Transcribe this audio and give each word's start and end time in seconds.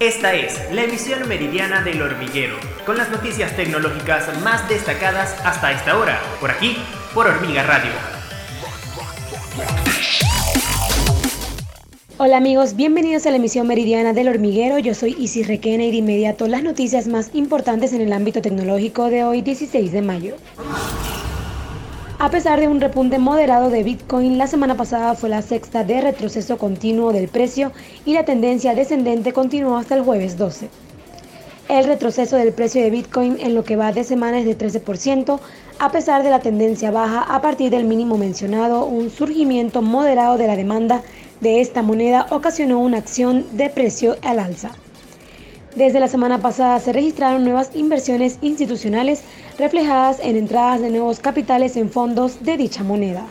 Esta 0.00 0.34
es 0.34 0.58
la 0.72 0.82
emisión 0.82 1.28
meridiana 1.28 1.80
del 1.80 2.02
hormiguero, 2.02 2.56
con 2.84 2.96
las 2.96 3.10
noticias 3.10 3.54
tecnológicas 3.54 4.26
más 4.42 4.68
destacadas 4.68 5.36
hasta 5.44 5.70
esta 5.70 5.96
hora, 5.96 6.20
por 6.40 6.50
aquí, 6.50 6.76
por 7.14 7.28
Hormiga 7.28 7.62
Radio. 7.62 7.92
Hola 12.18 12.38
amigos, 12.38 12.74
bienvenidos 12.74 13.24
a 13.26 13.30
la 13.30 13.36
emisión 13.36 13.68
meridiana 13.68 14.12
del 14.12 14.28
hormiguero. 14.28 14.80
Yo 14.80 14.94
soy 14.94 15.14
Isis 15.16 15.46
Requena 15.46 15.84
y 15.84 15.92
de 15.92 15.98
inmediato 15.98 16.48
las 16.48 16.64
noticias 16.64 17.06
más 17.06 17.32
importantes 17.32 17.92
en 17.92 18.00
el 18.00 18.12
ámbito 18.12 18.42
tecnológico 18.42 19.10
de 19.10 19.22
hoy 19.22 19.42
16 19.42 19.92
de 19.92 20.02
mayo. 20.02 20.34
A 22.24 22.30
pesar 22.30 22.58
de 22.58 22.68
un 22.68 22.80
repunte 22.80 23.18
moderado 23.18 23.68
de 23.68 23.82
Bitcoin, 23.82 24.38
la 24.38 24.46
semana 24.46 24.78
pasada 24.78 25.14
fue 25.14 25.28
la 25.28 25.42
sexta 25.42 25.84
de 25.84 26.00
retroceso 26.00 26.56
continuo 26.56 27.12
del 27.12 27.28
precio 27.28 27.70
y 28.06 28.14
la 28.14 28.24
tendencia 28.24 28.74
descendente 28.74 29.34
continuó 29.34 29.76
hasta 29.76 29.94
el 29.94 30.04
jueves 30.04 30.38
12. 30.38 30.70
El 31.68 31.84
retroceso 31.84 32.36
del 32.36 32.54
precio 32.54 32.82
de 32.82 32.88
Bitcoin 32.88 33.36
en 33.40 33.54
lo 33.54 33.62
que 33.62 33.76
va 33.76 33.92
de 33.92 34.04
semana 34.04 34.38
es 34.38 34.46
de 34.46 34.56
13%, 34.56 35.38
a 35.78 35.92
pesar 35.92 36.22
de 36.22 36.30
la 36.30 36.40
tendencia 36.40 36.90
baja 36.90 37.20
a 37.20 37.42
partir 37.42 37.70
del 37.70 37.84
mínimo 37.84 38.16
mencionado, 38.16 38.86
un 38.86 39.10
surgimiento 39.10 39.82
moderado 39.82 40.38
de 40.38 40.46
la 40.46 40.56
demanda 40.56 41.02
de 41.42 41.60
esta 41.60 41.82
moneda 41.82 42.26
ocasionó 42.30 42.80
una 42.80 42.96
acción 42.96 43.44
de 43.52 43.68
precio 43.68 44.16
al 44.22 44.38
alza. 44.38 44.70
Desde 45.76 45.98
la 45.98 46.06
semana 46.06 46.38
pasada 46.38 46.78
se 46.78 46.92
registraron 46.92 47.42
nuevas 47.42 47.72
inversiones 47.74 48.38
institucionales 48.42 49.24
reflejadas 49.58 50.20
en 50.22 50.36
entradas 50.36 50.80
de 50.80 50.90
nuevos 50.90 51.18
capitales 51.18 51.76
en 51.76 51.90
fondos 51.90 52.44
de 52.44 52.56
dicha 52.56 52.84
moneda. 52.84 53.26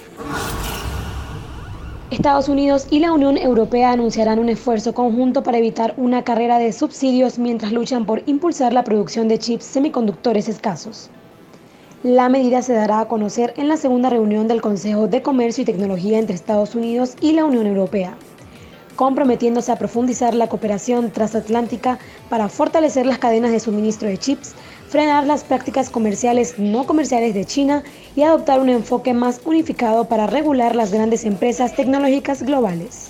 Estados 2.12 2.50
Unidos 2.50 2.88
y 2.92 3.00
la 3.00 3.14
Unión 3.14 3.38
Europea 3.38 3.92
anunciarán 3.92 4.40
un 4.40 4.50
esfuerzo 4.50 4.94
conjunto 4.94 5.42
para 5.42 5.58
evitar 5.58 5.94
una 5.96 6.24
carrera 6.24 6.60
de 6.60 6.74
subsidios 6.74 7.40
mientras 7.40 7.72
luchan 7.72 8.06
por 8.06 8.24
impulsar 8.26 8.74
la 8.74 8.84
producción 8.84 9.30
de 9.30 9.40
chips 9.40 9.64
semiconductores 9.64 10.50
escasos. 10.50 11.10
La 12.04 12.28
medida 12.28 12.62
se 12.62 12.74
dará 12.74 13.00
a 13.00 13.08
conocer 13.08 13.54
en 13.56 13.70
la 13.70 13.78
segunda 13.78 14.10
reunión 14.10 14.50
del 14.50 14.62
Consejo 14.62 15.08
de 15.08 15.22
Comercio 15.22 15.62
y 15.62 15.66
Tecnología 15.66 16.20
entre 16.20 16.36
Estados 16.36 16.76
Unidos 16.76 17.16
y 17.22 17.32
la 17.32 17.46
Unión 17.46 17.68
Europea 17.68 18.18
comprometiéndose 18.96 19.72
a 19.72 19.78
profundizar 19.78 20.34
la 20.34 20.48
cooperación 20.48 21.12
transatlántica 21.12 22.00
para 22.30 22.50
fortalecer 22.50 23.06
las 23.06 23.20
cadenas 23.20 23.52
de 23.52 23.60
suministro 23.60 24.08
de 24.08 24.18
chips, 24.18 24.54
frenar 24.90 25.26
las 25.26 25.44
prácticas 25.44 25.90
comerciales 25.90 26.60
no 26.60 26.86
comerciales 26.86 27.34
de 27.34 27.46
China 27.46 27.84
y 28.16 28.24
adoptar 28.24 28.60
un 28.60 28.70
enfoque 28.70 29.14
más 29.14 29.42
unificado 29.46 30.06
para 30.06 30.28
regular 30.28 30.76
las 30.76 30.92
grandes 30.92 31.26
empresas 31.26 31.76
tecnológicas 31.76 32.44
globales. 32.44 33.10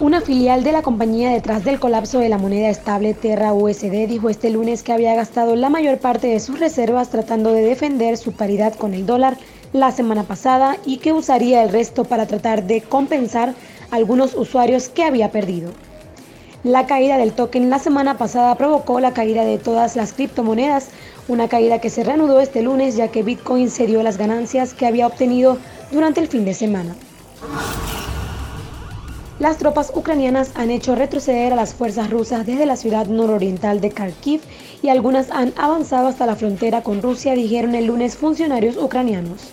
Una 0.00 0.22
filial 0.22 0.64
de 0.64 0.72
la 0.72 0.80
compañía 0.80 1.30
detrás 1.30 1.62
del 1.62 1.78
colapso 1.78 2.20
de 2.20 2.30
la 2.30 2.38
moneda 2.38 2.70
estable 2.70 3.12
Terra 3.12 3.52
USD 3.52 4.08
dijo 4.08 4.30
este 4.30 4.48
lunes 4.48 4.82
que 4.82 4.94
había 4.94 5.14
gastado 5.14 5.56
la 5.56 5.68
mayor 5.68 5.98
parte 5.98 6.28
de 6.28 6.40
sus 6.40 6.58
reservas 6.58 7.10
tratando 7.10 7.52
de 7.52 7.60
defender 7.60 8.16
su 8.16 8.32
paridad 8.32 8.74
con 8.74 8.94
el 8.94 9.04
dólar 9.04 9.36
la 9.72 9.92
semana 9.92 10.24
pasada 10.24 10.76
y 10.84 10.98
que 10.98 11.12
usaría 11.12 11.62
el 11.62 11.70
resto 11.70 12.04
para 12.04 12.26
tratar 12.26 12.64
de 12.64 12.80
compensar 12.80 13.54
algunos 13.90 14.34
usuarios 14.34 14.88
que 14.88 15.04
había 15.04 15.30
perdido. 15.30 15.72
La 16.62 16.86
caída 16.86 17.16
del 17.16 17.32
token 17.32 17.70
la 17.70 17.78
semana 17.78 18.18
pasada 18.18 18.54
provocó 18.56 19.00
la 19.00 19.12
caída 19.12 19.44
de 19.44 19.58
todas 19.58 19.96
las 19.96 20.12
criptomonedas, 20.12 20.88
una 21.28 21.48
caída 21.48 21.78
que 21.78 21.88
se 21.88 22.04
reanudó 22.04 22.40
este 22.40 22.62
lunes 22.62 22.96
ya 22.96 23.08
que 23.08 23.22
Bitcoin 23.22 23.70
cedió 23.70 24.02
las 24.02 24.18
ganancias 24.18 24.74
que 24.74 24.86
había 24.86 25.06
obtenido 25.06 25.56
durante 25.90 26.20
el 26.20 26.28
fin 26.28 26.44
de 26.44 26.54
semana. 26.54 26.94
Las 29.40 29.56
tropas 29.56 29.90
ucranianas 29.94 30.50
han 30.54 30.70
hecho 30.70 30.94
retroceder 30.94 31.54
a 31.54 31.56
las 31.56 31.72
fuerzas 31.72 32.10
rusas 32.10 32.44
desde 32.44 32.66
la 32.66 32.76
ciudad 32.76 33.06
nororiental 33.06 33.80
de 33.80 33.88
Kharkiv 33.88 34.42
y 34.82 34.90
algunas 34.90 35.30
han 35.30 35.54
avanzado 35.56 36.08
hasta 36.08 36.26
la 36.26 36.36
frontera 36.36 36.82
con 36.82 37.00
Rusia, 37.00 37.32
dijeron 37.32 37.74
el 37.74 37.86
lunes 37.86 38.18
funcionarios 38.18 38.76
ucranianos. 38.76 39.48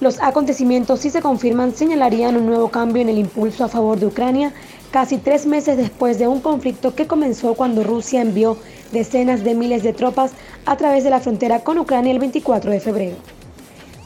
Los 0.00 0.20
acontecimientos, 0.20 1.00
si 1.00 1.08
se 1.08 1.22
confirman, 1.22 1.74
señalarían 1.74 2.36
un 2.36 2.44
nuevo 2.44 2.68
cambio 2.68 3.00
en 3.00 3.08
el 3.08 3.16
impulso 3.16 3.64
a 3.64 3.68
favor 3.68 3.98
de 3.98 4.08
Ucrania, 4.08 4.52
casi 4.90 5.16
tres 5.16 5.46
meses 5.46 5.78
después 5.78 6.18
de 6.18 6.28
un 6.28 6.40
conflicto 6.40 6.94
que 6.94 7.06
comenzó 7.06 7.54
cuando 7.54 7.84
Rusia 7.84 8.20
envió 8.20 8.58
decenas 8.92 9.42
de 9.42 9.54
miles 9.54 9.82
de 9.82 9.94
tropas 9.94 10.32
a 10.66 10.76
través 10.76 11.02
de 11.02 11.08
la 11.08 11.20
frontera 11.20 11.60
con 11.60 11.78
Ucrania 11.78 12.12
el 12.12 12.18
24 12.18 12.70
de 12.70 12.80
febrero. 12.80 13.16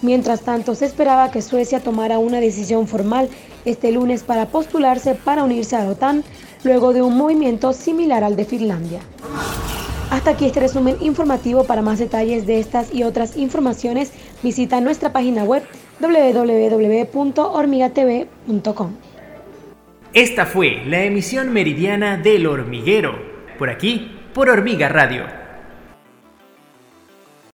Mientras 0.02 0.42
tanto, 0.42 0.74
se 0.74 0.84
esperaba 0.84 1.30
que 1.30 1.40
Suecia 1.42 1.78
tomara 1.78 2.18
una 2.18 2.40
decisión 2.40 2.88
formal 2.88 3.28
este 3.64 3.92
lunes 3.92 4.24
para 4.24 4.46
postularse 4.46 5.14
para 5.14 5.44
unirse 5.44 5.76
a 5.76 5.84
la 5.84 5.90
OTAN, 5.90 6.24
luego 6.64 6.92
de 6.92 7.02
un 7.02 7.16
movimiento 7.16 7.72
similar 7.72 8.24
al 8.24 8.34
de 8.34 8.44
Finlandia. 8.44 8.98
Hasta 10.10 10.32
aquí 10.32 10.46
este 10.46 10.58
resumen 10.58 10.96
informativo. 11.00 11.62
Para 11.64 11.82
más 11.82 12.00
detalles 12.00 12.46
de 12.46 12.58
estas 12.58 12.92
y 12.92 13.04
otras 13.04 13.36
informaciones, 13.36 14.10
visita 14.42 14.80
nuestra 14.80 15.12
página 15.12 15.44
web 15.44 15.62
www.hormigatv.com. 16.00 18.90
Esta 20.12 20.46
fue 20.46 20.82
la 20.84 21.04
emisión 21.04 21.52
meridiana 21.52 22.16
del 22.18 22.48
hormiguero, 22.48 23.14
por 23.56 23.70
aquí, 23.70 24.10
por 24.34 24.50
Hormiga 24.50 24.88
Radio 24.88 25.41